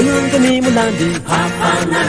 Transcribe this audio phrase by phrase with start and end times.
[0.00, 2.02] Ngayon gani mo lang di Havana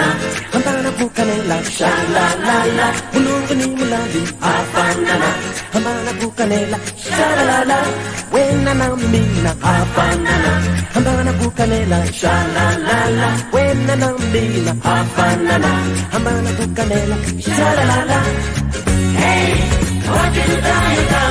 [0.56, 1.58] Handa na po kanila.
[1.68, 5.16] Sha la la la Ngayon gani mo lang di Havana
[5.76, 6.78] Handa na po kanila.
[6.96, 7.80] Sha la la la
[8.32, 8.88] Wena na.
[8.96, 10.36] Mina Havana
[10.96, 11.32] Handa na
[12.16, 14.10] Sha la la la Wena na.
[14.32, 15.56] Mina Havana
[16.16, 16.52] Handa na
[17.44, 18.20] Sha la la la
[19.20, 19.52] Hey,
[20.08, 21.31] what did you die about?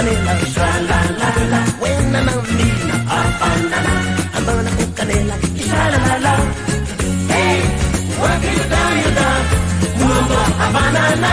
[0.00, 1.60] canela, sha la la la.
[1.80, 2.68] When I'm on the
[3.16, 3.80] up and la,
[4.34, 6.34] I'm gonna put canela, sha la la la.
[7.32, 7.58] Hey,
[8.20, 9.42] work it down, you down.
[10.00, 11.32] Mungo a banana,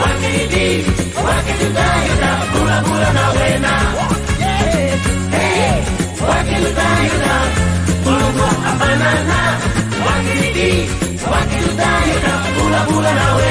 [0.00, 0.84] work it deep,
[1.24, 2.40] work it down, you down.
[2.52, 3.74] Bula bula na wena.
[5.34, 5.74] Hey,
[6.24, 7.46] work it down, you down.
[8.06, 9.40] Mungo a banana,
[10.06, 10.86] work it deep,
[11.32, 12.40] work it down, you down.
[12.56, 13.49] Bula bula na wena.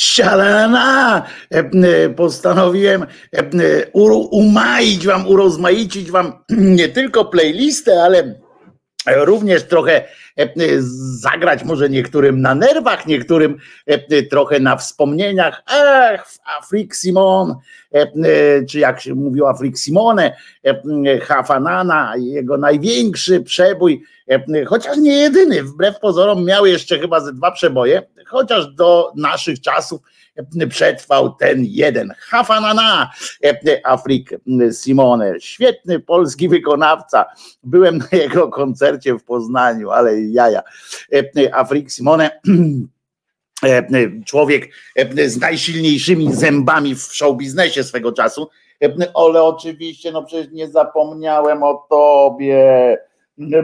[0.00, 1.26] Sialana!
[1.54, 3.86] E, e, Postanowiłem e,
[4.30, 6.32] umaić wam, urozmaicić wam
[6.78, 8.40] nie tylko playlistę, ale
[9.16, 10.04] również trochę
[11.20, 13.58] zagrać może niektórym na nerwach, niektórym
[14.30, 15.62] trochę na wspomnieniach.
[15.66, 16.28] Ach,
[16.58, 17.54] Afrik Simon,
[18.70, 20.36] czy jak się mówił Afrik Simone,
[21.22, 24.02] Hafanana, jego największy przebój,
[24.66, 30.00] chociaż nie jedyny, wbrew pozorom miał jeszcze chyba ze dwa przeboje, chociaż do naszych czasów
[30.68, 32.12] przetrwał ten jeden.
[32.18, 33.10] Hafanana,
[33.84, 34.30] Afrik
[34.72, 37.24] Simone, świetny polski wykonawca.
[37.62, 40.62] Byłem na jego koncercie w Poznaniu, ale jaja.
[41.52, 42.30] Afrik Simone
[44.26, 44.68] człowiek
[45.26, 48.48] z najsilniejszymi zębami w show biznesie swego czasu,
[49.14, 52.98] ale oczywiście, no przecież nie zapomniałem o tobie.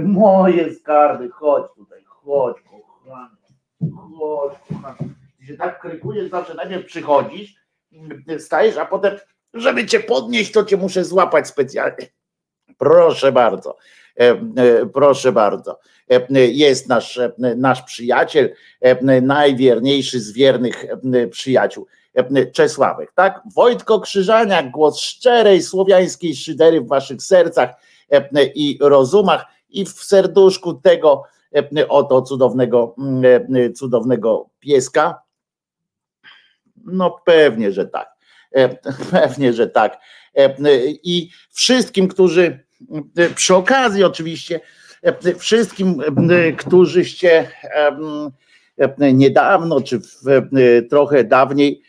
[0.05, 3.37] Moje skarby, chodź tutaj, chodź, kochany,
[4.19, 5.26] chodź, kochany.
[5.47, 7.55] Się tak krykujesz, zawsze najpierw przychodzisz,
[8.39, 9.17] stajesz, a potem,
[9.55, 12.07] żeby cię podnieść, to cię muszę złapać specjalnie.
[12.79, 13.77] Proszę bardzo,
[14.93, 15.79] proszę bardzo.
[16.31, 17.21] Jest nasz,
[17.57, 18.55] nasz przyjaciel,
[19.23, 20.85] najwierniejszy z wiernych
[21.31, 21.87] przyjaciół.
[22.53, 23.43] Czesławek, tak?
[23.55, 27.71] Wojtko Krzyżaniak, głos szczerej słowiańskiej szydery w waszych sercach
[28.55, 31.23] i rozumach i w serduszku tego
[31.89, 32.95] oto cudownego,
[33.75, 35.26] cudownego pieska.
[36.87, 38.09] No pewnie, że tak.
[39.11, 39.99] Pewnie, że tak.
[41.03, 42.67] I wszystkim, którzy
[43.35, 44.61] przy okazji oczywiście,
[45.39, 46.03] wszystkim,
[46.59, 47.51] którzyście
[48.99, 50.01] niedawno, czy
[50.91, 51.83] trochę dawniej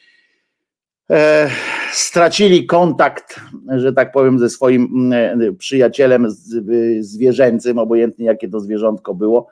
[1.91, 3.39] stracili kontakt,
[3.77, 5.11] że tak powiem, ze swoim
[5.57, 6.27] przyjacielem
[6.99, 9.47] zwierzęcym, obojętnie jakie to zwierzątko było.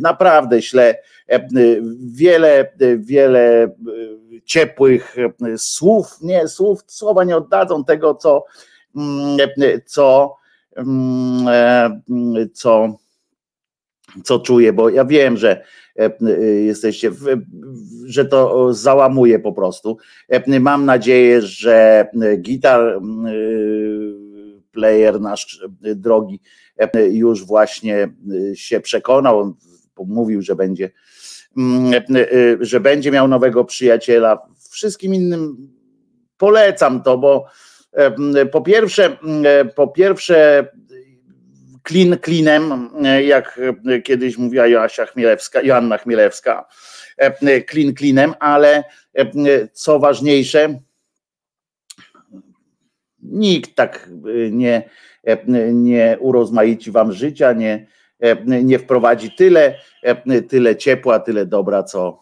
[0.00, 0.96] Naprawdę źle.
[2.12, 3.74] Wiele, wiele
[4.44, 5.16] ciepłych
[5.56, 8.44] słów, nie, słów, słowa nie oddadzą tego, co,
[9.86, 10.36] co
[12.52, 12.96] co,
[14.24, 15.64] co czuję, bo ja wiem, że
[16.64, 17.10] jesteście,
[18.04, 19.98] że to załamuje po prostu.
[20.60, 22.06] Mam nadzieję, że
[22.38, 23.00] gitar
[24.72, 26.40] player nasz drogi
[27.10, 28.08] już właśnie
[28.54, 29.54] się przekonał, on
[29.96, 30.90] mówił, że będzie
[32.60, 34.46] że będzie miał nowego przyjaciela.
[34.70, 35.56] Wszystkim innym
[36.36, 37.46] polecam to, bo
[38.52, 39.16] po pierwsze,
[39.74, 40.68] po pierwsze
[41.82, 42.90] klin klinem,
[43.24, 43.60] jak
[44.04, 46.68] kiedyś mówiła Joasia Chmielewska, Joanna Chmielewska,
[47.66, 48.84] klin klinem, ale
[49.72, 50.80] co ważniejsze,
[53.22, 54.10] nikt tak
[54.50, 54.90] nie,
[55.72, 57.86] nie urozmaici wam życia, nie,
[58.46, 59.74] nie wprowadzi tyle,
[60.48, 62.20] tyle ciepła, tyle dobra, co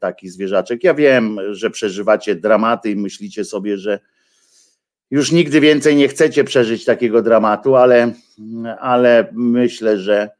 [0.00, 0.84] taki zwierzaczek.
[0.84, 4.00] Ja wiem, że przeżywacie dramaty i myślicie sobie, że
[5.10, 8.12] już nigdy więcej nie chcecie przeżyć takiego dramatu, ale,
[8.80, 10.30] ale myślę, że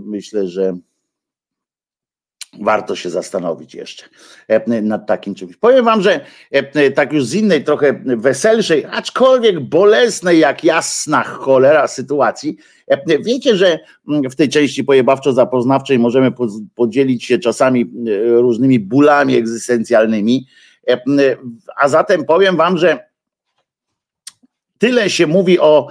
[0.00, 0.76] myślę, że
[2.60, 4.04] warto się zastanowić jeszcze
[4.82, 5.56] nad takim czymś.
[5.56, 6.20] Powiem wam, że
[6.94, 12.56] tak już z innej, trochę weselszej, aczkolwiek bolesnej jak jasna cholera sytuacji,
[13.20, 13.78] wiecie, że
[14.30, 16.32] w tej części pojebawczo-zapoznawczej możemy
[16.74, 17.90] podzielić się czasami
[18.24, 20.46] różnymi bólami egzystencjalnymi,
[21.76, 23.06] a zatem powiem wam, że
[24.78, 25.88] Tyle się mówi o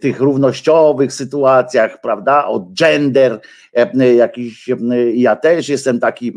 [0.00, 2.46] tych równościowych sytuacjach, prawda?
[2.46, 3.40] O gender,
[4.16, 4.70] jakiś.
[5.14, 6.32] Ja też jestem taki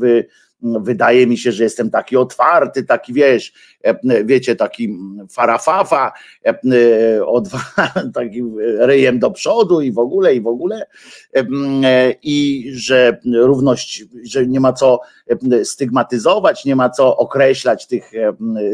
[0.00, 0.22] w
[0.62, 3.52] wydaje mi się, że jestem taki otwarty, taki wiesz,
[4.24, 4.98] wiecie, taki
[5.30, 6.12] farafafa,
[8.14, 8.42] taki
[8.78, 10.86] ryjem do przodu i w ogóle, i w ogóle,
[12.22, 15.00] i że równość, że nie ma co
[15.64, 18.12] stygmatyzować, nie ma co określać tych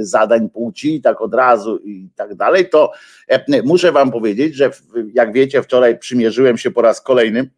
[0.00, 2.93] zadań płci tak od razu i tak dalej, to
[3.64, 4.70] muszę wam powiedzieć, że
[5.14, 7.50] jak wiecie, wczoraj przymierzyłem się po raz kolejny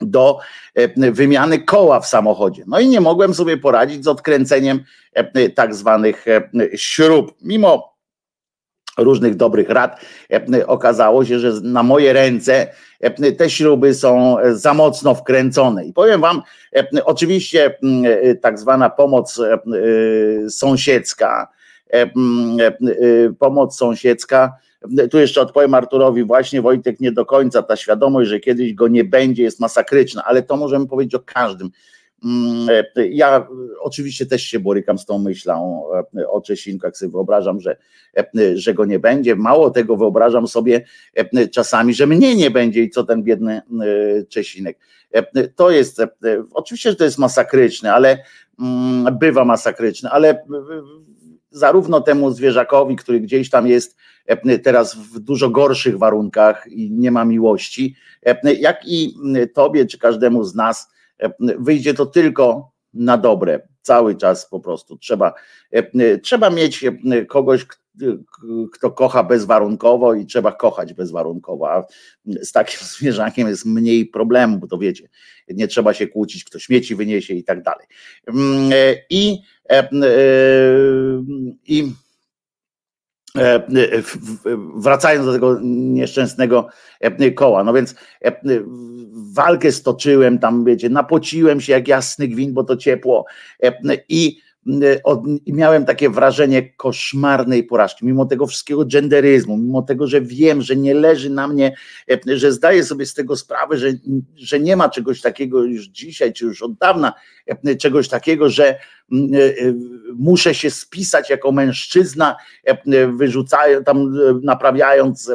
[0.00, 0.38] do
[0.74, 2.64] e, wymiany koła w samochodzie.
[2.66, 7.34] No i nie mogłem sobie poradzić z odkręceniem e, tak zwanych e, śrub.
[7.42, 7.90] Mimo
[8.98, 10.00] różnych dobrych rad
[10.66, 12.66] okazało się, że na moje ręce
[13.38, 15.84] te śruby są za mocno wkręcone.
[15.84, 16.42] I powiem wam,
[17.04, 17.78] oczywiście
[18.42, 19.40] tak zwana pomoc
[20.48, 21.48] sąsiedzka,
[23.38, 24.52] pomoc sąsiedzka
[25.10, 29.04] tu jeszcze odpowiem Arturowi, właśnie Wojtek nie do końca, ta świadomość, że kiedyś go nie
[29.04, 31.70] będzie jest masakryczna, ale to możemy powiedzieć o każdym.
[32.24, 33.48] Mm, ja
[33.80, 35.84] oczywiście też się borykam z tą myślą
[36.28, 37.76] o Czesinku, jak sobie wyobrażam, że,
[38.54, 39.36] że go nie będzie.
[39.36, 40.84] Mało tego wyobrażam sobie
[41.52, 43.62] czasami, że mnie nie będzie i co ten biedny
[44.28, 44.78] Czesinek.
[45.56, 46.02] To jest,
[46.52, 48.18] oczywiście, że to jest masakryczne, ale
[48.60, 50.44] mm, bywa masakryczne, ale
[51.50, 57.10] zarówno temu zwierzakowi, który gdzieś tam jest e, teraz w dużo gorszych warunkach i nie
[57.10, 57.94] ma miłości,
[58.26, 59.14] e, jak i
[59.54, 60.88] tobie czy każdemu z nas
[61.18, 63.60] e, wyjdzie to tylko na dobre.
[63.82, 65.34] Cały czas po prostu trzeba,
[66.22, 66.84] trzeba mieć
[67.28, 67.66] kogoś,
[68.72, 71.84] kto kocha bezwarunkowo i trzeba kochać bezwarunkowo, a
[72.26, 75.08] z takim zwierzakiem jest mniej problemu, bo to wiecie,
[75.48, 77.86] nie trzeba się kłócić, kto śmieci wyniesie i tak dalej.
[78.26, 78.70] Mm,
[79.10, 79.38] I,
[81.66, 81.92] i
[84.76, 86.68] wracając do tego nieszczęsnego
[87.34, 87.94] koła, no więc
[89.12, 93.24] walkę stoczyłem tam, wiecie, napociłem się jak jasny gwint, bo to ciepło
[94.08, 94.40] i
[95.46, 100.76] i miałem takie wrażenie koszmarnej porażki, mimo tego wszystkiego genderyzmu, mimo tego, że wiem, że
[100.76, 101.76] nie leży na mnie,
[102.10, 103.92] e, że zdaję sobie z tego sprawę, że,
[104.36, 107.12] że nie ma czegoś takiego już dzisiaj, czy już od dawna,
[107.46, 108.78] e, czegoś takiego, że
[109.12, 109.38] mm, e,
[110.14, 112.36] muszę się spisać jako mężczyzna,
[113.12, 115.30] wyrzucając, tam naprawiając,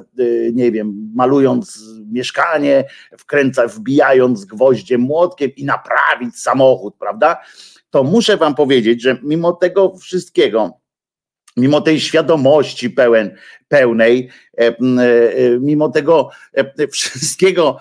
[0.53, 1.79] nie wiem, malując
[2.11, 2.85] mieszkanie,
[3.17, 7.37] wkręca, wbijając gwoździem młotkiem i naprawić samochód, prawda?
[7.95, 10.71] To muszę Wam powiedzieć, że mimo tego wszystkiego,
[11.57, 13.35] mimo tej świadomości pełen,
[13.67, 14.75] pełnej, e, e,
[15.59, 17.77] mimo tego e, wszystkiego,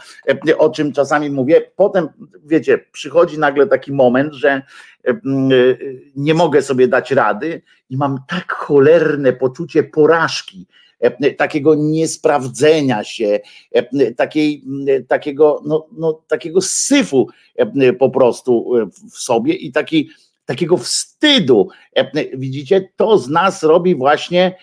[0.59, 2.09] o czym czasami mówię, potem,
[2.45, 4.63] wiecie, przychodzi nagle taki moment, że
[6.17, 10.67] nie mogę sobie dać rady i mam tak cholerne poczucie porażki,
[11.37, 13.41] takiego niesprawdzenia się,
[14.17, 14.65] takiej,
[15.09, 17.29] takiego, no, no, takiego syfu
[17.99, 18.71] po prostu
[19.13, 20.09] w sobie i taki,
[20.45, 21.69] takiego wstydu.
[22.35, 24.57] Widzicie, to z nas robi właśnie,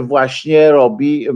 [0.00, 1.26] właśnie robi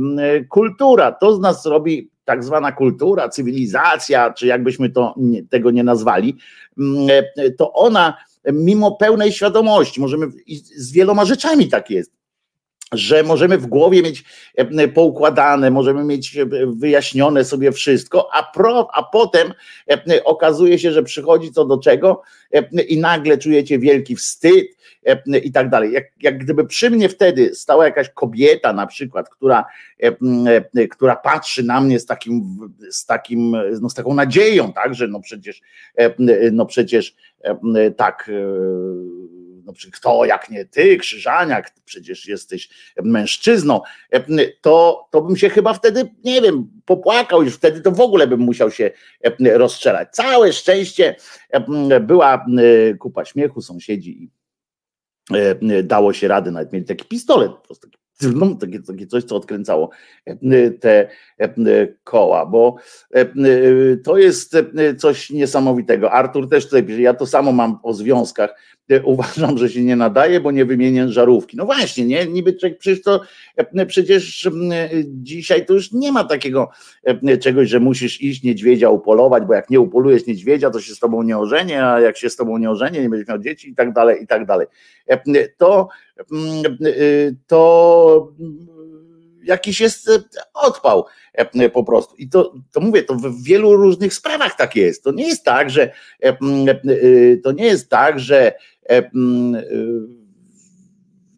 [0.49, 5.15] kultura, to z nas robi tak zwana kultura, cywilizacja, czy jakbyśmy to,
[5.51, 6.37] tego nie nazwali,
[7.59, 8.17] to ona
[8.53, 10.27] mimo pełnej świadomości, możemy
[10.77, 12.13] z wieloma rzeczami tak jest,
[12.93, 14.25] że możemy w głowie mieć
[14.57, 19.53] e, poukładane, możemy mieć e, wyjaśnione sobie wszystko, a, pro, a potem
[19.91, 22.23] e, okazuje się, że przychodzi co do czego
[22.89, 24.79] i nagle czujecie wielki wstyd
[25.43, 25.93] i tak dalej.
[25.93, 29.65] Jak, jak gdyby przy mnie wtedy stała jakaś kobieta na przykład, która,
[30.91, 32.59] która patrzy na mnie z takim,
[32.91, 35.61] z takim, no z taką nadzieją, tak, że no przecież,
[36.53, 37.15] no przecież
[37.97, 38.31] tak
[39.69, 42.69] no kto jak nie ty, Krzyżaniak, przecież jesteś
[43.03, 43.81] mężczyzną,
[44.61, 48.41] to, to bym się chyba wtedy, nie wiem, popłakał, już wtedy to w ogóle bym
[48.41, 48.91] musiał się
[49.53, 50.09] rozstrzelać.
[50.13, 51.17] Całe szczęście
[52.01, 52.47] była
[52.99, 54.31] kupa śmiechu, sąsiedzi i
[55.85, 57.89] dało się radę, nawet mieli taki pistolet, po prostu
[58.35, 59.91] no, takie, takie coś, co odkręcało
[60.81, 61.09] te
[62.05, 62.77] koła, bo
[64.05, 64.57] to jest
[64.99, 66.13] coś niesamowitego.
[66.13, 68.61] Artur też tutaj pisze, ja to samo mam o związkach,
[69.05, 71.57] uważam, że się nie nadaje, bo nie wymienię żarówki.
[71.57, 72.27] No właśnie, nie?
[72.27, 73.21] Niby przecież to
[73.87, 74.49] przecież
[75.05, 76.71] dzisiaj to już nie ma takiego
[77.41, 81.23] czegoś, że musisz iść niedźwiedzia upolować, bo jak nie upolujesz niedźwiedzia, to się z tobą
[81.23, 83.93] nie ożenie, a jak się z tobą nie ożenie, nie będziesz miał dzieci i tak
[83.93, 84.67] dalej, i tak dalej.
[85.57, 85.89] To
[87.47, 88.33] to
[89.43, 90.11] jakiś jest
[90.55, 91.05] odpał
[91.73, 92.17] po prostu.
[92.17, 95.05] I to, to mówię, to w wielu różnych sprawach tak jest.
[95.05, 95.93] To nie jest tak, że
[97.45, 98.53] to nie jest tak, że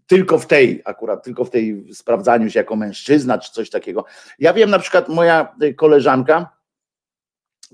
[0.07, 4.04] tylko w tej, akurat tylko w tej sprawdzaniu się jako mężczyzna, czy coś takiego.
[4.38, 6.60] Ja wiem na przykład moja koleżanka,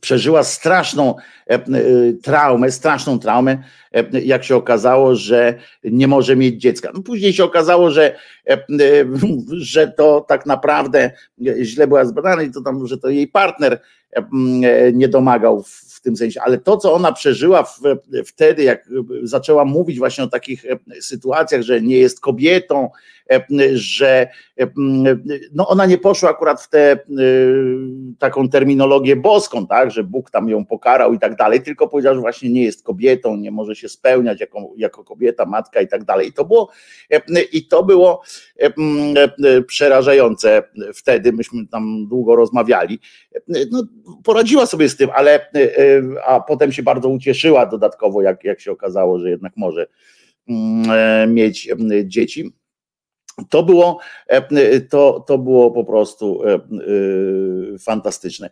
[0.01, 1.15] przeżyła straszną
[1.51, 1.63] e, e,
[2.23, 3.63] traumę, straszną traumę,
[3.93, 6.91] e, jak się okazało, że nie może mieć dziecka.
[6.95, 8.17] No później się okazało, że,
[9.51, 11.11] że to tak naprawdę
[11.63, 13.81] źle była zbadana i to tam, że to jej partner
[14.93, 17.81] nie domagał w tym sensie, ale to, co ona przeżyła w,
[18.27, 18.89] wtedy, jak
[19.23, 20.65] zaczęła mówić właśnie o takich
[21.01, 22.91] sytuacjach, że nie jest kobietą,
[23.75, 24.29] że
[25.53, 26.99] no ona nie poszła akurat w tę
[28.19, 32.21] taką terminologię boską, tak, że Bóg tam ją pokarał i tak dalej, tylko powiedział, że
[32.21, 36.29] właśnie nie jest kobietą, nie może się spełniać jako, jako kobieta, matka i tak dalej.
[36.29, 36.71] I to było,
[37.53, 38.23] i to było
[39.67, 40.63] przerażające
[40.95, 42.99] wtedy, myśmy tam długo rozmawiali.
[43.71, 43.83] No,
[44.25, 45.51] poradziła sobie z tym, ale
[46.27, 49.87] a potem się bardzo ucieszyła dodatkowo, jak, jak się okazało, że jednak może
[51.29, 51.69] mieć
[52.05, 52.53] dzieci.
[53.51, 56.59] To było, e, to, to było po prostu e, e,
[57.79, 58.51] fantastyczne.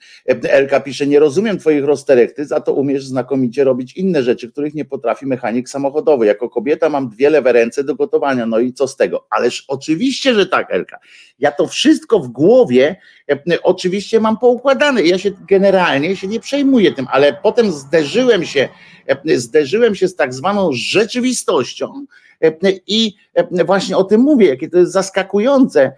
[0.48, 4.74] Elka pisze, nie rozumiem twoich rozterek, ty za to umiesz znakomicie robić inne rzeczy, których
[4.74, 6.26] nie potrafi mechanik samochodowy.
[6.26, 9.26] Jako kobieta mam dwie lewe ręce do gotowania, no i co z tego?
[9.30, 10.98] Ależ oczywiście, że tak, Elka.
[11.38, 12.96] Ja to wszystko w głowie
[13.62, 15.02] oczywiście mam poukładane.
[15.02, 18.68] Ja się generalnie się nie przejmuję tym, ale potem zderzyłem się,
[19.24, 22.06] zderzyłem się z tak zwaną rzeczywistością,
[22.86, 23.14] i
[23.66, 25.92] właśnie o tym mówię, jakie to jest zaskakujące,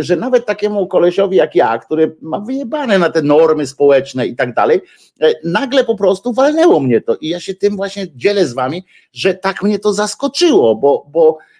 [0.00, 4.54] że nawet takiemu kolesiowi jak ja, który ma wyjebane na te normy społeczne i tak
[4.54, 4.80] dalej,
[5.44, 7.16] nagle po prostu walnęło mnie to.
[7.16, 11.38] I ja się tym właśnie dzielę z wami, że tak mnie to zaskoczyło, bo, bo
[11.38, 11.55] E, e, e,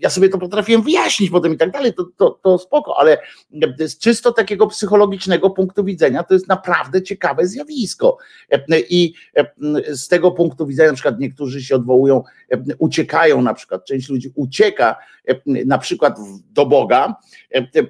[0.00, 3.18] ja sobie to potrafiłem wyjaśnić potem i tak dalej, to, to, to spoko, ale
[3.78, 8.16] z czysto takiego psychologicznego punktu widzenia to jest naprawdę ciekawe zjawisko.
[8.88, 9.14] I
[9.88, 12.22] z tego punktu widzenia, na przykład niektórzy się odwołują,
[12.78, 14.96] uciekają, na przykład część ludzi ucieka
[15.44, 16.18] na przykład
[16.50, 17.14] do Boga,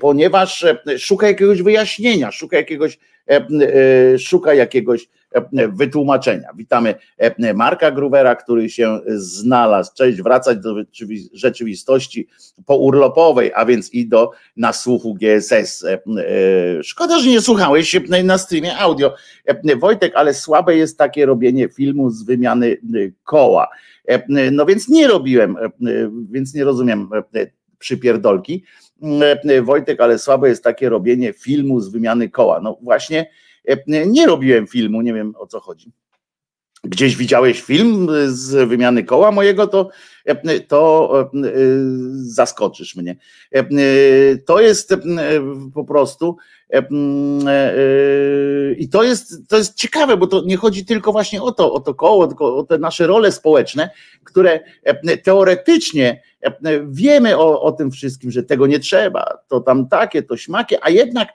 [0.01, 0.67] ponieważ
[0.99, 2.99] szuka jakiegoś wyjaśnienia, szuka jakiegoś,
[4.19, 5.09] szuka jakiegoś
[5.73, 6.49] wytłumaczenia.
[6.57, 6.95] Witamy
[7.55, 9.95] Marka Gruwera, który się znalazł.
[9.95, 10.75] Cześć, wracać do
[11.33, 12.29] rzeczywistości
[12.67, 15.87] pourlopowej, a więc i do nasłuchu GSS.
[16.83, 19.15] Szkoda, że nie słuchałeś na streamie audio.
[19.79, 22.77] Wojtek, ale słabe jest takie robienie filmu z wymiany
[23.25, 23.69] koła.
[24.51, 25.57] No więc nie robiłem,
[26.31, 27.09] więc nie rozumiem
[27.79, 28.65] przypierdolki.
[29.63, 32.61] Wojtek, ale słabe jest takie robienie filmu z wymiany koła.
[32.61, 33.44] No właśnie, E,
[34.07, 35.93] nie robiłem filmu, nie wiem o co chodzi.
[36.85, 39.91] Gdzieś widziałeś film z wymiany koła mojego, to,
[40.25, 41.51] e, to e,
[42.15, 43.17] zaskoczysz mnie.
[44.47, 44.95] To jest
[45.75, 46.37] po prostu
[48.79, 51.81] i to jest, to jest ciekawe, bo to nie chodzi tylko właśnie o to, o
[51.81, 53.91] to koło, tylko o te nasze role społeczne,
[54.25, 54.61] które
[55.23, 56.23] teoretycznie
[56.89, 60.91] wiemy o, o tym wszystkim, że tego nie trzeba, to tam takie, to śmakie, a
[60.91, 61.29] jednak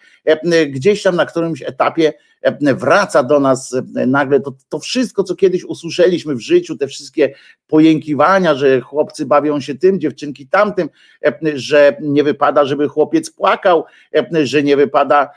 [0.69, 2.13] gdzieś tam na którymś etapie
[2.61, 3.75] wraca do nas
[4.07, 7.33] nagle to, to wszystko, co kiedyś usłyszeliśmy w życiu, te wszystkie
[7.67, 10.89] pojękiwania, że chłopcy bawią się tym, dziewczynki tamtym,
[11.53, 13.85] że nie wypada, żeby chłopiec płakał,
[14.43, 15.29] że nie wypada,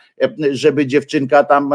[0.50, 1.74] żeby dziewczynka tam,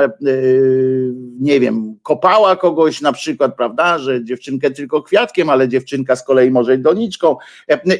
[1.39, 6.51] nie wiem, kopała kogoś na przykład, prawda, że dziewczynkę tylko kwiatkiem, ale dziewczynka z kolei
[6.51, 7.35] może doniczką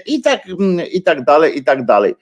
[0.06, 0.42] i tak,
[0.92, 2.16] i tak dalej, i tak dalej.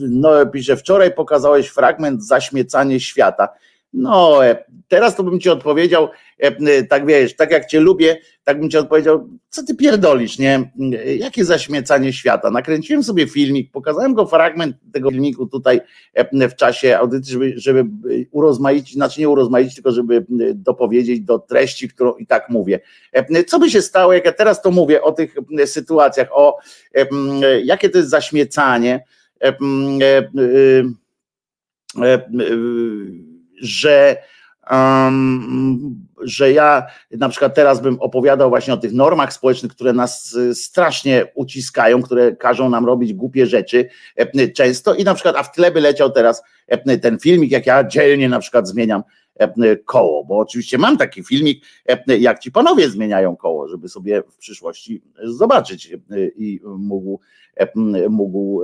[0.00, 3.48] No, pisze, wczoraj pokazałeś fragment zaśmiecanie świata.
[3.92, 8.60] No, e, teraz to bym ci odpowiedział, e, tak wiesz, tak jak cię lubię, tak
[8.60, 10.70] bym ci odpowiedział, co ty pierdolisz, nie?
[11.18, 12.50] Jakie zaśmiecanie świata?
[12.50, 15.80] Nakręciłem sobie filmik, pokazałem go fragment tego filmiku tutaj
[16.14, 17.84] e, w czasie audycji, żeby, żeby
[18.30, 22.80] urozmaicić, znaczy nie urozmaicić, tylko żeby dopowiedzieć do treści, którą i tak mówię.
[23.46, 25.34] Co by się stało, jak ja teraz to mówię o tych
[25.66, 26.58] sytuacjach, o
[27.64, 29.04] jakie to jest zaśmiecanie,
[33.60, 34.16] że,
[34.70, 40.34] um, że ja na przykład teraz bym opowiadał właśnie o tych normach społecznych, które nas
[40.34, 44.94] y, strasznie uciskają, które każą nam robić głupie rzeczy e, często.
[44.94, 48.28] I na przykład, a w tle by leciał teraz e, ten filmik, jak ja dzielnie
[48.28, 49.02] na przykład zmieniam
[49.84, 51.64] koło, bo oczywiście mam taki filmik,
[52.06, 55.92] jak ci panowie zmieniają koło, żeby sobie w przyszłości zobaczyć
[56.36, 57.20] i mógł
[58.08, 58.62] mógł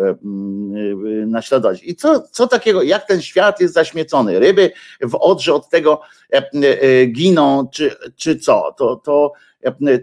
[1.27, 1.81] naśladować.
[1.85, 4.39] I co, co takiego, jak ten świat jest zaśmiecony?
[4.39, 4.71] Ryby
[5.01, 8.75] w Odrze od tego e, giną, czy, czy co?
[8.79, 9.33] To, to,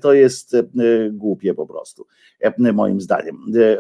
[0.02, 0.58] to jest
[1.12, 2.08] głupie po prostu,
[2.74, 3.38] moim zdaniem.
[3.56, 3.78] E,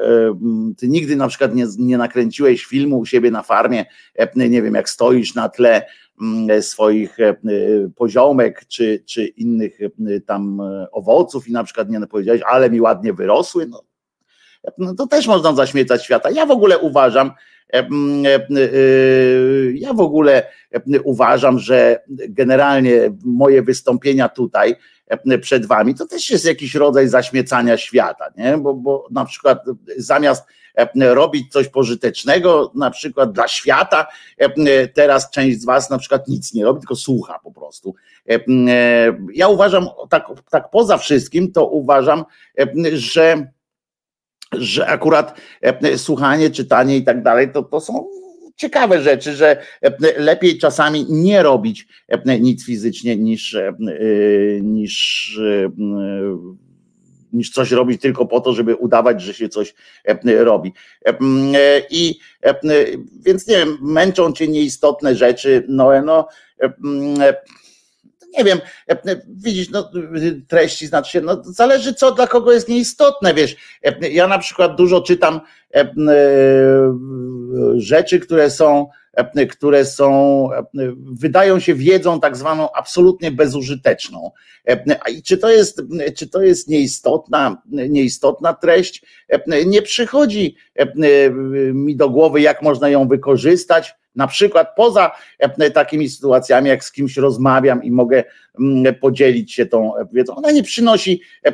[0.77, 3.85] ty nigdy na przykład nie, nie nakręciłeś filmu u siebie na farmie,
[4.35, 5.85] nie wiem, jak stoisz na tle
[6.61, 7.17] swoich
[7.95, 9.79] poziomek czy, czy innych
[10.25, 13.83] tam owoców i na przykład nie powiedziałeś, ale mi ładnie wyrosły, no
[14.77, 16.31] no to też można zaśmiecać świata.
[16.31, 17.31] Ja w ogóle uważam,
[17.73, 17.89] e, e,
[19.73, 20.43] ja w ogóle
[21.03, 24.75] uważam, że generalnie moje wystąpienia tutaj
[25.41, 28.57] przed wami to też jest jakiś rodzaj zaśmiecania świata, nie?
[28.57, 29.65] Bo, bo na przykład
[29.97, 30.45] zamiast
[30.95, 34.07] robić coś pożytecznego, na przykład dla świata,
[34.93, 37.95] teraz część z was na przykład nic nie robi, tylko słucha po prostu.
[39.33, 42.25] Ja uważam, tak, tak poza wszystkim, to uważam,
[42.93, 43.47] że
[44.53, 48.07] że akurat e, słuchanie, czytanie i tak dalej, to, to są
[48.61, 53.57] ciekawe rzeczy, że e, lepiej czasami nie robić e, nic fizycznie niż,
[54.61, 55.39] niż,
[57.33, 59.73] niż coś robić tylko po to, żeby udawać, że się coś
[60.25, 60.73] robi.
[61.89, 62.19] I
[63.25, 66.27] więc nie wiem, męczą cię nieistotne rzeczy, no, no
[68.37, 69.91] nie wiem, e, e, widzisz, no,
[70.47, 74.75] treści znaczy się, no, zależy co dla kogo jest nieistotne, wiesz, e, ja na przykład
[74.75, 75.41] dużo czytam
[77.75, 78.87] rzeczy, które są,
[79.49, 80.49] które są,
[81.11, 84.31] wydają się wiedzą tak zwaną absolutnie bezużyteczną.
[85.11, 85.81] I czy to jest,
[86.17, 89.05] czy to jest nieistotna, nieistotna treść?
[89.65, 90.55] Nie przychodzi
[91.73, 96.91] mi do głowy, jak można ją wykorzystać, na przykład poza e, takimi sytuacjami, jak z
[96.91, 98.23] kimś rozmawiam i mogę
[98.59, 101.53] mm, podzielić się tą wiedzą, ona nie przynosi e, e,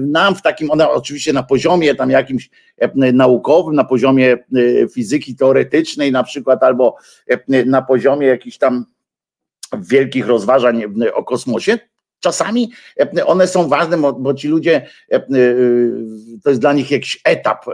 [0.00, 2.50] nam w takim, ona oczywiście na poziomie tam jakimś
[2.94, 4.36] naukowym, na poziomie
[4.94, 6.96] fizyki teoretycznej na przykład, albo
[7.66, 8.84] na poziomie jakichś tam
[9.78, 10.82] wielkich rozważań
[11.14, 11.78] o kosmosie,
[12.20, 12.72] Czasami
[13.18, 15.22] e, one są ważne, bo ci ludzie, e, e,
[16.42, 17.64] to jest dla nich jakiś etap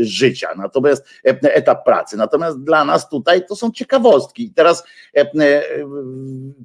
[0.00, 1.06] życia, natomiast
[1.42, 2.16] etap pracy.
[2.16, 4.52] Natomiast dla nas tutaj to są ciekawostki.
[4.54, 4.84] Teraz,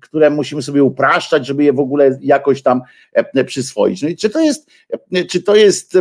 [0.02, 2.82] które musimy sobie upraszczać, żeby je w ogóle jakoś tam
[3.46, 4.02] przyswoić.
[4.02, 4.70] No i czy to jest,
[5.30, 5.98] czy to jest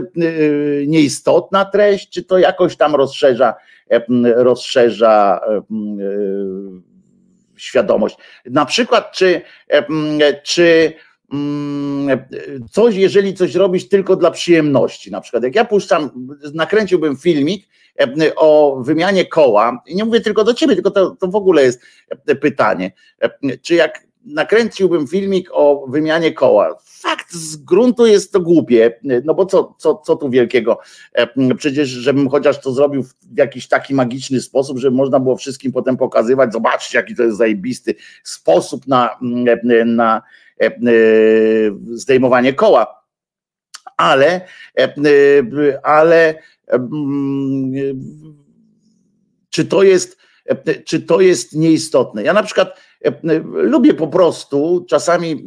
[0.87, 3.55] nieistotna treść, czy to jakoś tam rozszerza,
[4.35, 5.41] rozszerza
[7.57, 8.17] świadomość.
[8.45, 9.41] Na przykład, czy,
[10.43, 10.93] czy
[12.71, 15.11] coś, jeżeli coś robisz tylko dla przyjemności.
[15.11, 16.11] Na przykład, jak ja puszczam,
[16.55, 17.67] nakręciłbym filmik
[18.01, 21.63] e, o wymianie koła, i nie mówię tylko do ciebie, tylko to, to w ogóle
[21.63, 21.81] jest
[22.27, 26.77] e, pytanie, e, czy jak nakręciłbym filmik o wymianie koła.
[26.85, 30.79] Fakt z gruntu jest to głupie, no bo co, co, co tu wielkiego?
[31.57, 35.97] Przecież, żebym chociaż to zrobił w jakiś taki magiczny sposób, żeby można było wszystkim potem
[35.97, 39.19] pokazywać, zobaczcie, jaki to jest zajebisty sposób na,
[39.87, 40.50] na E, e,
[41.93, 43.05] zdejmowanie koła.
[43.97, 44.41] Ale,
[44.79, 44.95] e,
[45.83, 46.35] ale
[49.51, 50.19] czy to jest,
[50.85, 52.23] czy to jest nieistotne?
[52.23, 52.81] Ja na przykład
[53.45, 55.45] lubię po prostu, czasami,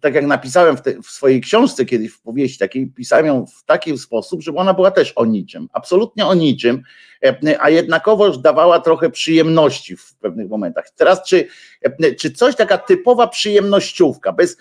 [0.00, 3.64] tak jak napisałem w, te, w, swojej książce kiedyś w powieści takiej, pisałem ją w
[3.64, 6.82] taki sposób, żeby ona była też o niczym, absolutnie o niczym,
[7.58, 10.90] a jednakowoż dawała trochę przyjemności w pewnych momentach.
[10.96, 11.48] Teraz, czy,
[12.18, 14.56] czy coś taka typowa przyjemnościówka, bez,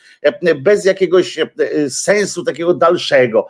[0.62, 1.40] bez jakiegoś
[1.90, 3.48] sensu takiego dalszego,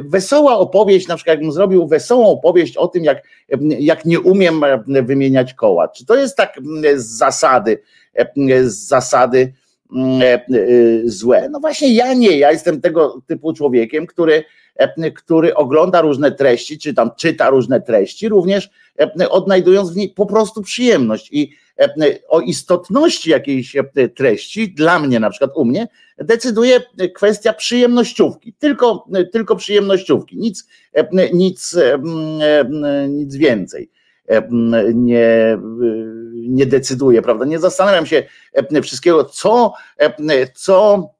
[0.00, 3.22] wesoła opowieść, na przykład jakbym zrobił wesołą opowieść o tym, jak,
[3.78, 5.88] jak nie umiem wymieniać koła.
[5.88, 6.60] Czy to jest tak
[6.96, 7.78] z zasady,
[8.64, 9.52] z zasady
[11.04, 11.48] złe?
[11.50, 14.44] No właśnie ja nie, ja jestem tego typu człowiekiem, który,
[15.14, 18.70] który ogląda różne treści, czy tam czyta różne treści, również
[19.30, 21.28] odnajdując w niej po prostu przyjemność.
[21.32, 21.50] I
[22.28, 23.76] o istotności jakiejś
[24.16, 26.80] treści, dla mnie na przykład u mnie, decyduje
[27.14, 30.68] kwestia przyjemnościówki, tylko, tylko przyjemnościówki, nic,
[31.32, 31.76] nic,
[33.08, 33.90] nic więcej.
[34.94, 35.58] Nie,
[36.48, 37.44] nie decyduje, prawda?
[37.44, 38.22] Nie zastanawiam się
[38.82, 39.72] wszystkiego, co,
[40.54, 41.10] co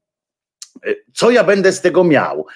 [1.15, 2.47] co ja będę z tego miał?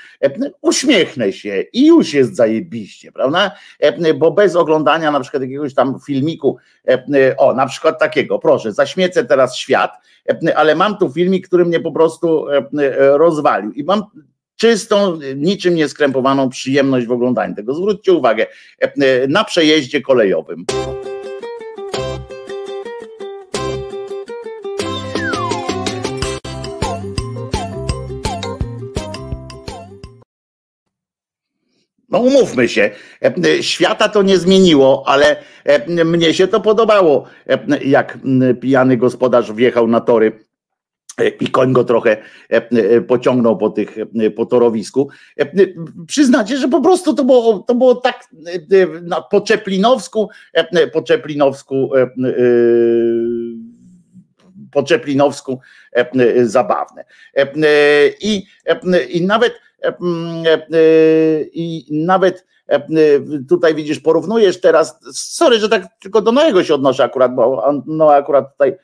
[0.61, 3.53] Uśmiechnę się i już jest zajebiście, prawda?
[4.17, 6.57] Bo bez oglądania na przykład jakiegoś tam filmiku,
[7.37, 9.93] o, na przykład takiego, proszę, zaśmiecę teraz świat,
[10.55, 12.47] ale mam tu filmik, który mnie po prostu
[12.99, 14.03] rozwalił i mam
[14.57, 17.75] czystą, niczym nieskrępowaną przyjemność w oglądaniu tego.
[17.75, 18.47] Zwróćcie uwagę,
[19.29, 20.65] na przejeździe kolejowym.
[32.21, 32.91] Umówmy się,
[33.61, 35.37] świata to nie zmieniło, ale
[36.05, 37.27] mnie się to podobało,
[37.85, 38.19] jak
[38.61, 40.33] pijany gospodarz wjechał na tory
[41.41, 42.17] i koń go trochę
[43.07, 43.97] pociągnął po, tych,
[44.37, 45.09] po torowisku.
[46.07, 48.29] Przyznacie, że po prostu to było, to było tak
[49.31, 50.29] po Czeplinowsku,
[50.93, 51.91] po Czeplinowsku
[54.73, 55.61] po Czeplinowsku
[56.43, 57.05] zabawne.
[58.21, 58.47] I,
[59.09, 59.53] i nawet
[61.53, 62.47] i nawet
[63.49, 68.13] tutaj widzisz, porównujesz teraz, sorry, że tak tylko do Noego się odnoszę akurat, bo no
[68.13, 68.77] akurat tutaj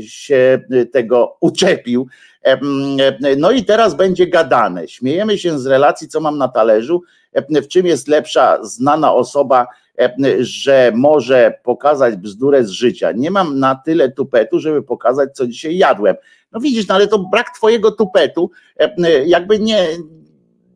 [0.00, 0.60] się
[0.92, 2.06] tego uczepił.
[3.38, 4.88] No i teraz będzie gadane.
[4.88, 7.02] Śmiejemy się z relacji, co mam na talerzu,
[7.50, 9.66] w czym jest lepsza znana osoba,
[10.38, 13.12] że może pokazać bzdurę z życia.
[13.12, 16.16] Nie mam na tyle tupetu, żeby pokazać, co dzisiaj jadłem.
[16.52, 18.50] No widzisz, no ale to brak twojego tupetu
[19.26, 19.86] jakby nie,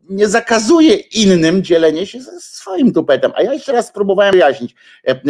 [0.09, 3.31] nie zakazuje innym dzielenie się ze swoim tupetem.
[3.35, 4.75] A ja jeszcze raz spróbowałem wyjaśnić,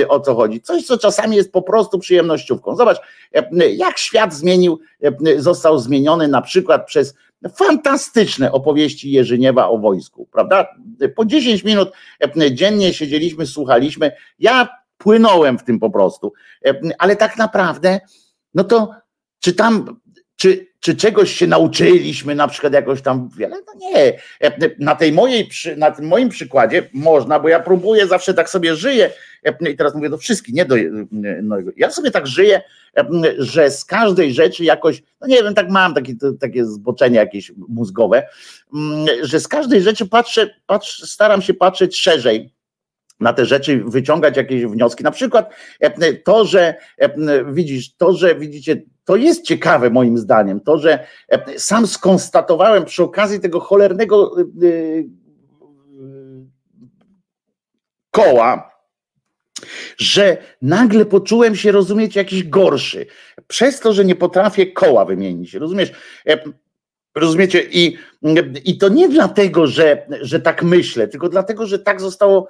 [0.09, 0.61] o co chodzi.
[0.61, 2.75] Coś, co czasami jest po prostu przyjemnościówką.
[2.75, 2.97] Zobacz,
[3.75, 4.79] jak świat zmienił,
[5.37, 7.13] został zmieniony na przykład przez
[7.55, 10.67] fantastyczne opowieści Jerzyniewa o wojsku, prawda?
[11.15, 11.91] Po 10 minut
[12.51, 14.11] dziennie siedzieliśmy, słuchaliśmy.
[14.39, 16.33] Ja płynąłem w tym po prostu,
[16.99, 17.99] ale tak naprawdę,
[18.53, 18.89] no to
[19.39, 20.01] czy tam
[20.35, 23.55] czy, czy czegoś się nauczyliśmy, na przykład jakoś tam wiele?
[23.67, 24.19] No nie.
[24.79, 29.09] Na tej mojej, na tym moim przykładzie można, bo ja próbuję, zawsze tak sobie żyję
[29.69, 30.75] i teraz mówię do wszystkich, nie do
[31.43, 32.61] no, ja sobie tak żyję,
[33.37, 38.27] że z każdej rzeczy jakoś, no nie wiem, tak mam takie, takie zboczenie jakieś mózgowe,
[39.21, 42.52] że z każdej rzeczy patrzę, patrzę staram się patrzeć szerzej
[43.23, 45.03] na te rzeczy wyciągać jakieś wnioski.
[45.03, 45.53] Na przykład
[46.25, 46.75] to, że
[47.51, 51.07] widzisz, to, że widzicie, to jest ciekawe moim zdaniem, to, że
[51.57, 54.35] sam skonstatowałem przy okazji tego cholernego
[58.11, 58.73] koła,
[59.97, 63.05] że nagle poczułem się, rozumieć, jakiś gorszy.
[63.47, 65.53] Przez to, że nie potrafię koła wymienić.
[65.53, 65.91] Rozumiesz?
[67.15, 67.63] Rozumiecie?
[67.71, 67.97] I,
[68.65, 72.47] I to nie dlatego, że, że tak myślę, tylko dlatego, że tak zostało,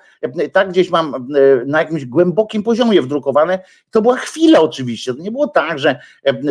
[0.52, 1.28] tak gdzieś mam
[1.66, 3.60] na jakimś głębokim poziomie wdrukowane.
[3.92, 5.14] To była chwila oczywiście.
[5.14, 6.00] To nie było tak, że,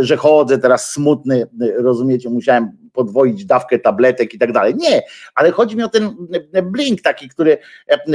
[0.00, 4.74] że chodzę teraz smutny, rozumiecie, musiałem podwoić dawkę tabletek i tak dalej.
[4.76, 5.02] Nie,
[5.35, 6.16] ale chodzi mi o ten
[6.62, 7.58] blink taki, który,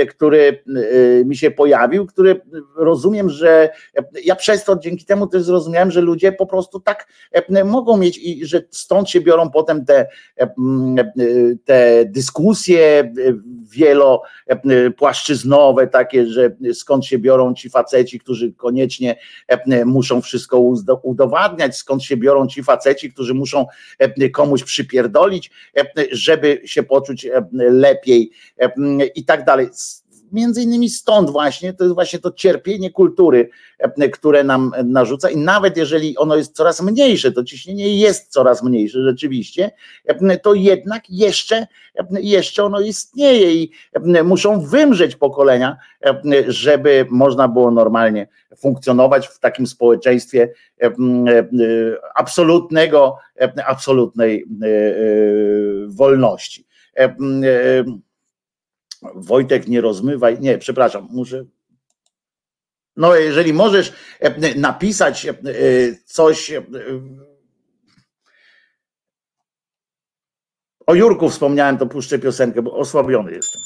[0.09, 0.63] który
[1.25, 2.41] mi się pojawił, który
[2.75, 3.69] rozumiem, że
[4.25, 7.07] ja przez to dzięki temu też zrozumiałem, że ludzie po prostu tak
[7.65, 10.07] mogą mieć i że stąd się biorą potem te,
[11.65, 13.13] te dyskusje
[13.71, 19.15] wielopłaszczyznowe takie, że skąd się biorą ci faceci, którzy koniecznie
[19.85, 20.59] muszą wszystko
[21.03, 23.65] udowadniać, skąd się biorą ci faceci, którzy muszą
[24.33, 25.51] komuś przypierdolić,
[26.11, 28.31] żeby się poczuć lepiej
[29.15, 29.67] i tak dalej
[30.31, 33.49] między innymi stąd właśnie, to jest właśnie to cierpienie kultury,
[34.13, 39.03] które nam narzuca i nawet jeżeli ono jest coraz mniejsze, to ciśnienie jest coraz mniejsze
[39.03, 39.71] rzeczywiście,
[40.43, 41.67] to jednak jeszcze,
[42.11, 43.71] jeszcze ono istnieje i
[44.23, 45.77] muszą wymrzeć pokolenia,
[46.47, 50.53] żeby można było normalnie funkcjonować w takim społeczeństwie
[52.15, 53.17] absolutnego,
[53.65, 54.45] absolutnej
[55.87, 56.67] wolności.
[59.15, 60.39] Wojtek, nie rozmywaj.
[60.39, 61.45] Nie, przepraszam, muszę.
[62.95, 63.93] No, jeżeli możesz
[64.55, 65.27] napisać
[66.05, 66.51] coś.
[70.87, 73.61] O Jurku wspomniałem, to puszczę piosenkę, bo osłabiony jestem.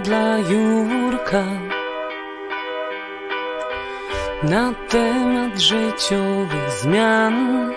[0.00, 1.44] Dla Jurka
[4.42, 7.70] na temat życiowych zmian.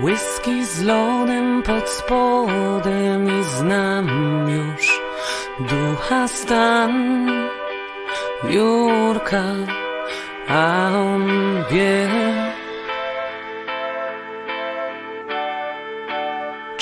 [0.00, 4.08] Whisky z lodem pod spodem i znam
[4.48, 5.00] już
[5.58, 7.28] ducha stan
[8.50, 9.44] Jurka,
[10.48, 12.61] a on wie.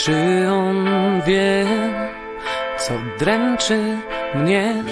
[0.05, 0.87] Czy on
[1.27, 1.67] wie,
[2.79, 3.99] co dręczy
[4.35, 4.85] mnie?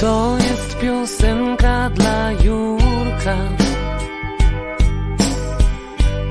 [0.00, 3.36] To jest piosenka dla Jurka.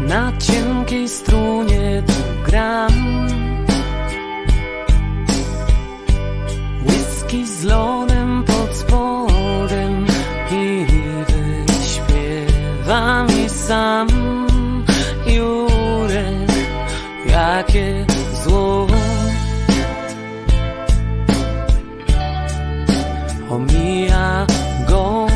[0.08, 3.28] Na cienkiej strunie tu gram.
[6.86, 10.06] Whisky z lodem pod spodem
[10.52, 10.86] i
[11.68, 14.13] wyśpiewam i sam
[17.34, 18.06] jakie
[18.44, 18.88] zło
[23.50, 24.48] omija
[24.88, 25.28] go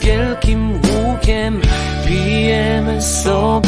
[0.00, 1.60] wielkim łukiem
[2.06, 3.67] pijemy sobie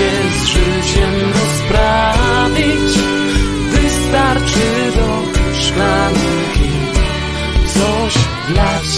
[0.00, 2.92] się z życiem rozprawić.
[3.70, 5.08] Wystarczy do
[5.60, 6.70] szklanki
[7.74, 8.14] coś
[8.48, 8.90] wlać.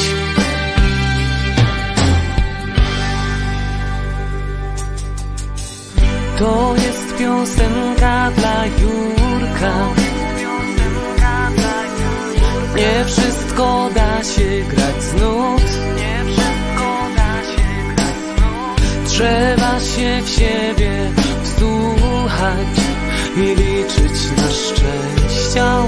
[6.39, 9.89] To jest piosenka dla Jurka.
[12.77, 15.15] Nie wszystko da się grać z
[19.23, 21.11] Trzeba się w siebie
[21.43, 22.77] wsłuchać
[23.37, 25.83] i liczyć na szczęścia.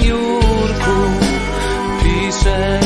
[0.00, 0.98] Jurku
[2.02, 2.85] pisze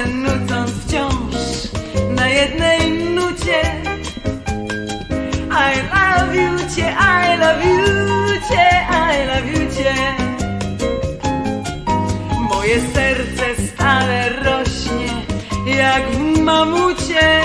[16.41, 17.41] mamucie.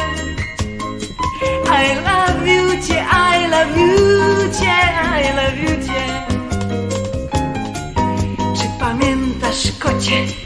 [1.69, 4.77] I love you cię, I love you cię,
[5.21, 6.27] I love you cię.
[8.57, 10.46] Czy pamiętasz kocie?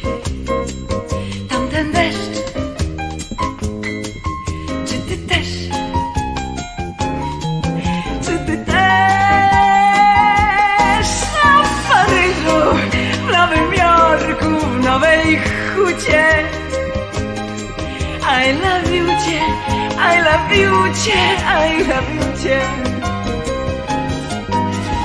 [21.05, 21.37] Cię,
[21.69, 22.61] I love cię.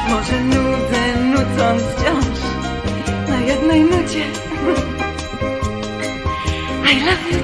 [0.10, 2.39] Może nudzę, nucąc wciąż
[3.30, 4.25] na jednej nucie.
[6.91, 7.39] I love you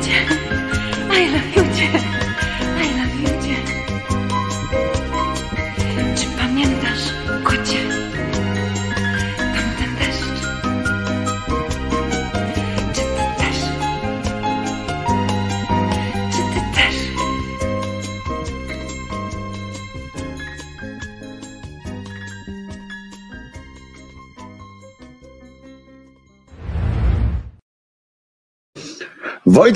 [1.13, 1.70] I love you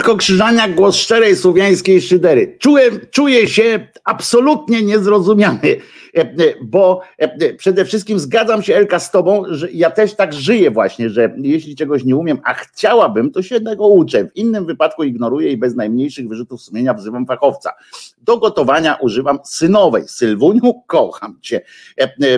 [0.05, 2.57] Wojtko Krzyżaniak, głos szczerej słowiańskiej szydery.
[2.59, 5.75] Czułem, czuję się absolutnie niezrozumiany,
[6.17, 10.33] e, e, bo e, przede wszystkim zgadzam się Elka z tobą, że ja też tak
[10.33, 14.25] żyję właśnie, że jeśli czegoś nie umiem, a chciałabym, to się tego uczę.
[14.25, 17.71] W innym wypadku ignoruję i bez najmniejszych wyrzutów sumienia wzywam fachowca.
[18.21, 20.03] Do gotowania używam synowej.
[20.07, 21.61] Sylwuniu, kocham cię.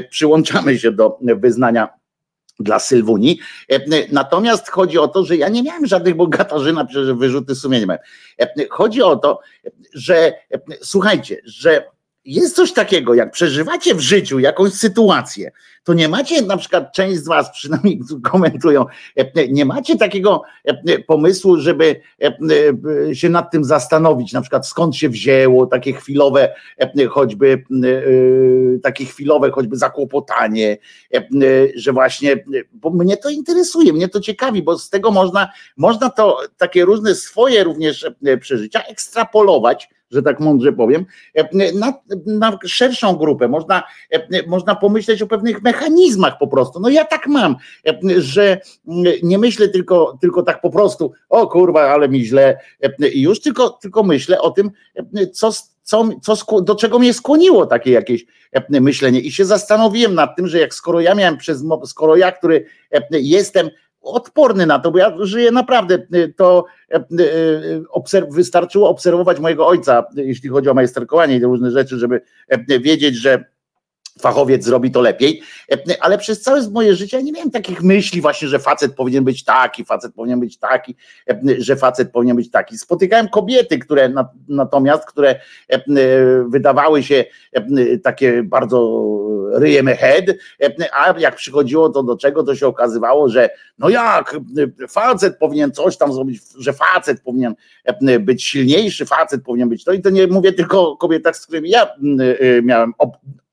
[0.10, 1.90] Przyłączamy się do wyznania
[2.60, 3.40] dla Sylwuni.
[3.70, 3.80] E,
[4.12, 8.02] Natomiast chodzi o to, że ja nie miałem żadnych, bo Katarzyna przecież wyrzuty sumienia miałem.
[8.42, 9.40] E, Chodzi o to,
[9.94, 11.97] że e, słuchajcie, że
[12.28, 15.52] jest coś takiego, jak przeżywacie w życiu jakąś sytuację,
[15.84, 18.00] to nie macie, na przykład część z was przynajmniej
[18.32, 18.86] komentują,
[19.50, 20.42] nie macie takiego
[21.08, 22.02] pomysłu, żeby
[23.14, 26.56] się nad tym zastanowić, na przykład skąd się wzięło takie chwilowe,
[27.10, 27.64] choćby
[28.84, 30.78] takie chwilowe, choćby zakłopotanie,
[31.76, 36.40] że właśnie, bo mnie to interesuje, mnie to ciekawi, bo z tego można, można to
[36.58, 41.06] takie różne swoje również przeżycia ekstrapolować że tak mądrze powiem,
[41.74, 41.94] na,
[42.26, 43.48] na szerszą grupę.
[43.48, 43.84] Można,
[44.48, 46.80] można pomyśleć o pewnych mechanizmach po prostu.
[46.80, 47.56] No ja tak mam,
[48.18, 48.62] że
[49.24, 52.60] nie myślę tylko, tylko tak po prostu, o kurwa, ale mi źle
[53.14, 54.72] już, tylko, tylko myślę o tym,
[55.34, 55.52] co,
[55.84, 58.26] co, co, do czego mnie skłoniło takie jakieś
[58.70, 59.20] myślenie.
[59.20, 62.66] I się zastanowiłem nad tym, że jak skoro ja miałem przez, skoro ja, który
[63.12, 63.70] jestem
[64.02, 66.00] odporny na to, bo ja żyję naprawdę,
[66.36, 66.66] to
[67.90, 72.22] obserw wystarczyło obserwować mojego ojca, jeśli chodzi o majsterkowanie i różne rzeczy, żeby
[72.82, 73.46] wiedzieć, że
[74.22, 75.42] fachowiec zrobi to lepiej,
[76.00, 79.44] ale przez całe moje życie ja nie miałem takich myśli właśnie, że facet powinien być
[79.44, 80.96] taki, facet powinien być taki,
[81.58, 82.78] że facet powinien być taki.
[82.78, 84.14] Spotykałem kobiety, które
[84.48, 85.40] natomiast, które
[86.48, 87.26] wydawały się
[88.04, 89.08] takie bardzo
[89.54, 90.26] ryjem head,
[90.94, 94.38] a jak przychodziło to do czego, to się okazywało, że no jak,
[94.90, 97.56] facet powinien coś tam zrobić, że facet powinien
[98.20, 101.70] być silniejszy, facet powinien być to i to nie mówię tylko o kobietach, z którymi
[101.70, 101.88] ja
[102.64, 102.94] miałem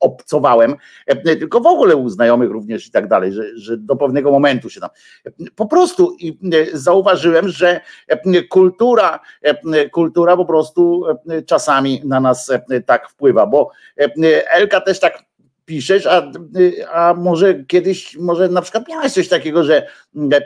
[0.04, 0.74] obcowałem,
[1.06, 4.70] e, tylko w ogóle u znajomych również i tak dalej, że, że do pewnego momentu
[4.70, 4.90] się tam.
[5.56, 6.16] Po prostu
[6.52, 9.20] e, zauważyłem, że e, kultura,
[9.92, 11.04] kultura po prostu
[11.46, 12.52] czasami na nas
[12.86, 13.70] tak wpływa, bo
[14.50, 15.24] Elka też tak
[15.64, 16.30] piszesz, a,
[16.92, 19.86] a może kiedyś, może na przykład miałeś coś takiego, że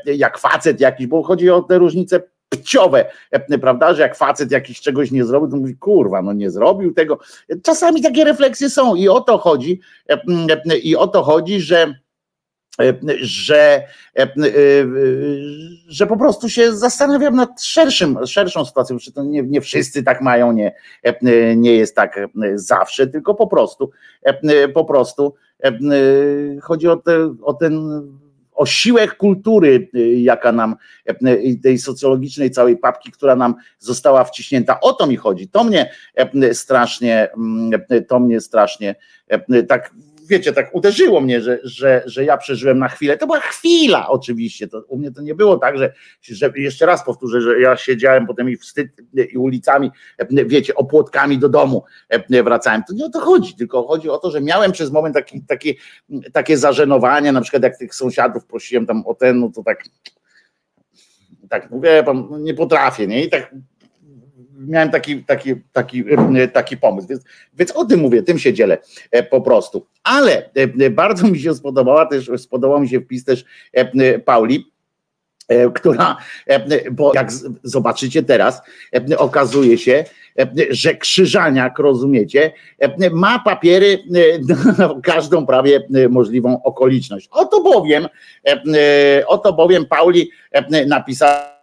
[0.04, 4.80] jak facet jakiś, bo chodzi o te różnice pciowe, e, prawda, że jak facet jakiś
[4.80, 7.18] czegoś nie zrobił, to mówi, kurwa, no nie zrobił tego.
[7.62, 10.22] Czasami takie refleksje są i o to chodzi, e,
[10.70, 11.94] e, i o to chodzi, że
[13.20, 13.82] że,
[15.88, 20.20] że po prostu się zastanawiam nad szerszym, szerszą sytuacją, że to nie, nie wszyscy tak
[20.20, 20.74] mają, nie,
[21.56, 22.20] nie jest tak
[22.54, 23.90] zawsze, tylko po prostu
[24.74, 25.34] po prostu
[26.62, 28.02] chodzi o, te, o ten
[28.58, 30.76] osiłek kultury, y, jaka nam,
[31.08, 34.80] y, tej socjologicznej całej papki, która nam została wciśnięta.
[34.80, 35.48] O to mi chodzi.
[35.48, 35.90] To mnie
[36.52, 38.94] strasznie, mm, to mnie strasznie
[39.68, 39.94] tak
[40.28, 43.16] wiecie, tak uderzyło mnie, że, że, że ja przeżyłem na chwilę.
[43.16, 44.68] To była chwila oczywiście.
[44.68, 48.26] To, u mnie to nie było tak, że, że jeszcze raz powtórzę, że ja siedziałem
[48.26, 48.88] potem i wstyd
[49.32, 49.90] i ulicami,
[50.30, 51.84] wiecie, opłotkami do domu
[52.44, 52.82] wracałem.
[52.88, 55.78] To nie o to chodzi, tylko chodzi o to, że miałem przez moment taki, taki,
[56.32, 59.84] takie zażenowanie, na przykład jak tych sąsiadów prosiłem tam o ten, no to tak
[61.48, 63.24] tak mówię, pan, nie potrafię, nie?
[63.24, 63.54] I tak
[64.58, 66.04] miałem taki, taki, taki,
[66.36, 68.78] e, taki pomysł, więc, więc o tym mówię, tym się dzielę
[69.10, 69.86] e, po prostu.
[70.02, 73.44] Ale e, bardzo mi się spodobała też, spodobał mi się wpis też
[74.24, 74.72] Pauli,
[75.74, 76.16] która,
[76.92, 77.32] bo jak
[77.62, 78.62] zobaczycie teraz,
[79.16, 80.04] okazuje się,
[80.70, 82.52] że Krzyżaniak, rozumiecie,
[83.12, 83.98] ma papiery
[84.78, 87.28] na każdą prawie możliwą okoliczność.
[87.30, 88.08] Oto bowiem,
[89.26, 90.30] oto bowiem Pauli
[90.86, 91.57] napisała